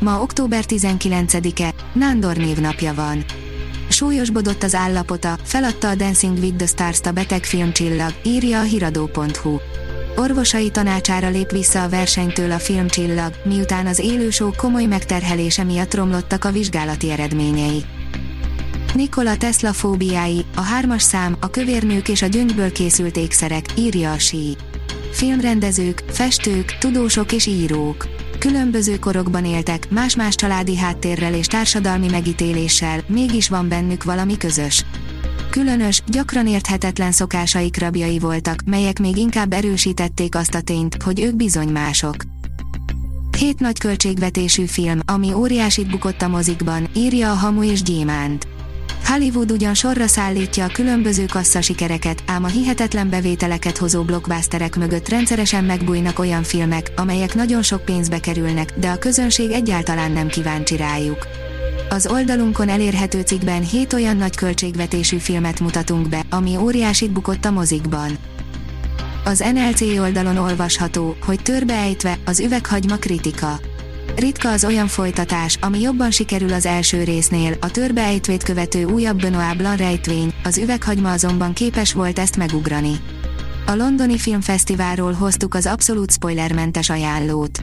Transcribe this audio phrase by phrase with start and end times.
[0.00, 3.24] Ma október 19-e, Nándor névnapja van.
[3.88, 9.58] Súlyosbodott az állapota, feladta a Dancing with the Stars-t a beteg filmcsillag, írja a hiradó.hu.
[10.16, 16.44] Orvosai tanácsára lép vissza a versenytől a filmcsillag, miután az élősó komoly megterhelése miatt romlottak
[16.44, 17.84] a vizsgálati eredményei.
[18.94, 24.18] Nikola Tesla fóbiái, a hármas szám, a kövérnők és a gyöngyből készült ékszerek, írja a
[24.18, 24.56] sí.
[25.12, 33.48] Filmrendezők, festők, tudósok és írók Különböző korokban éltek, más-más családi háttérrel és társadalmi megítéléssel, mégis
[33.48, 34.84] van bennük valami közös.
[35.50, 41.36] Különös, gyakran érthetetlen szokásaik rabjai voltak, melyek még inkább erősítették azt a tényt, hogy ők
[41.36, 42.14] bizony mások.
[43.38, 48.46] Hét nagy költségvetésű film, ami óriásit bukott a mozikban, írja a Hamu és Gyémánt.
[49.10, 55.64] Hollywood ugyan sorra szállítja a különböző kasszasikereket, ám a hihetetlen bevételeket hozó blockbusterek mögött rendszeresen
[55.64, 61.26] megbújnak olyan filmek, amelyek nagyon sok pénzbe kerülnek, de a közönség egyáltalán nem kíváncsi rájuk.
[61.88, 67.50] Az oldalunkon elérhető cikkben 7 olyan nagy költségvetésű filmet mutatunk be, ami óriásit bukott a
[67.50, 68.18] mozikban.
[69.24, 73.60] Az NLC oldalon olvasható, hogy törbeejtve az üveghagyma kritika
[74.16, 79.56] Ritka az olyan folytatás, ami jobban sikerül az első résznél, a törbeejtvét követő újabb Benoit
[79.56, 82.92] Blanc rejtvény, az üveghagyma azonban képes volt ezt megugrani.
[83.66, 87.60] A londoni filmfesztiválról hoztuk az abszolút spoilermentes ajánlót.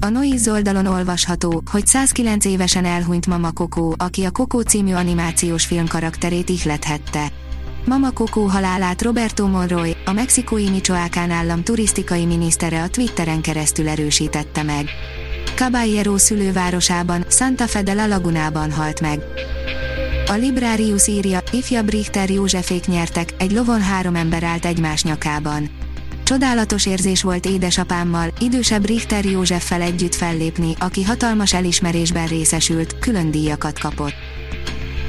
[0.00, 5.64] A Noiz oldalon olvasható, hogy 109 évesen elhunyt Mama Coco, aki a Coco című animációs
[5.64, 7.32] film karakterét ihlethette.
[7.84, 14.62] Mama Coco halálát Roberto Monroy, a mexikói Michoacán állam turisztikai minisztere a Twitteren keresztül erősítette
[14.62, 14.88] meg.
[15.58, 19.20] Caballero szülővárosában, Santa Fe de la Lagunában halt meg.
[20.26, 25.70] A Librarius írja, ifjabb Richter Józsefék nyertek, egy lovon három ember állt egymás nyakában.
[26.22, 33.78] Csodálatos érzés volt édesapámmal, idősebb Richter Józseffel együtt fellépni, aki hatalmas elismerésben részesült, külön díjakat
[33.78, 34.14] kapott.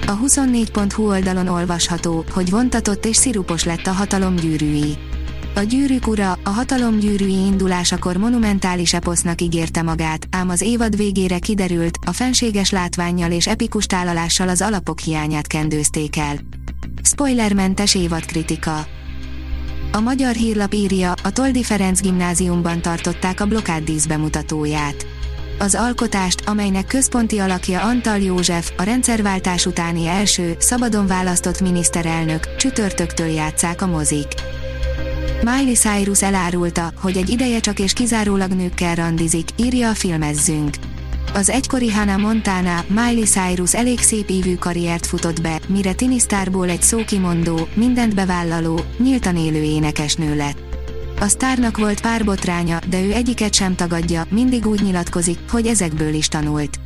[0.07, 4.97] A 24.hu oldalon olvasható, hogy vontatott és szirupos lett a hatalom gyűrűi.
[5.59, 11.39] A gyűrűk ura, a hatalom gyűrűi indulásakor monumentális eposznak ígérte magát, ám az évad végére
[11.39, 16.39] kiderült, a fenséges látványjal és epikus tálalással az alapok hiányát kendőzték el.
[17.03, 18.87] Spoilermentes évadkritika
[19.91, 25.05] A magyar hírlap írja, a Toldi Ferenc gimnáziumban tartották a blokáddísz bemutatóját.
[25.57, 33.27] Az alkotást, amelynek központi alakja Antal József, a rendszerváltás utáni első, szabadon választott miniszterelnök, csütörtöktől
[33.27, 34.27] játszák a mozik.
[35.43, 40.75] Miley Cyrus elárulta, hogy egy ideje csak és kizárólag nőkkel randizik, írja a filmezzünk.
[41.33, 46.81] Az egykori Hannah Montana, Miley Cyrus elég szép ívű karriert futott be, mire tinisztárból egy
[46.81, 50.57] szókimondó, mindent bevállaló, nyíltan élő énekesnő lett.
[51.19, 56.13] A sztárnak volt pár botránya, de ő egyiket sem tagadja, mindig úgy nyilatkozik, hogy ezekből
[56.13, 56.79] is tanult.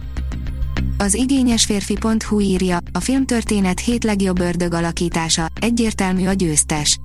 [0.98, 7.00] Az igényes férfi.hu írja, a filmtörténet hét legjobb ördög alakítása, egyértelmű a győztes.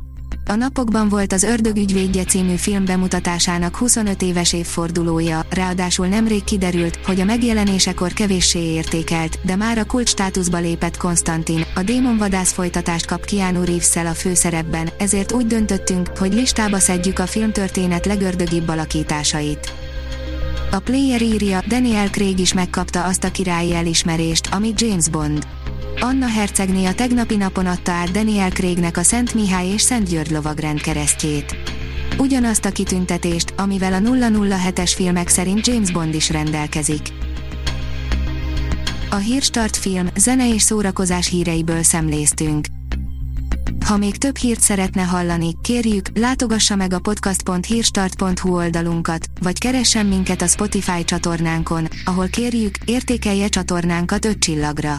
[0.49, 6.99] A napokban volt az Ördög ügyvédje című film bemutatásának 25 éves évfordulója, ráadásul nemrég kiderült,
[7.07, 13.07] hogy a megjelenésekor kevéssé értékelt, de már a kult státuszba lépett Konstantin, a démonvadász folytatást
[13.07, 19.73] kap Keanu reeves a főszerepben, ezért úgy döntöttünk, hogy listába szedjük a filmtörténet legördögibb alakításait.
[20.71, 25.47] A player írja, Daniel Craig is megkapta azt a királyi elismerést, amit James Bond.
[26.01, 30.31] Anna hercegné a tegnapi napon adta át Daniel Craignek a Szent Mihály és Szent György
[30.31, 31.57] lovagrend keresztjét.
[32.19, 37.13] Ugyanazt a kitüntetést, amivel a 007-es filmek szerint James Bond is rendelkezik.
[39.11, 42.67] A Hírstart film, zene és szórakozás híreiből szemléztünk.
[43.85, 50.43] Ha még több hírt szeretne hallani, kérjük, látogassa meg a podcast.hírstart.hu oldalunkat, vagy keressen minket
[50.43, 54.99] a Spotify csatornánkon, ahol kérjük, értékelje csatornánkat 5 csillagra.